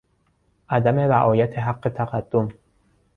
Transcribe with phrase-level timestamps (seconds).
[0.69, 2.49] عدم رعایت حق تقدم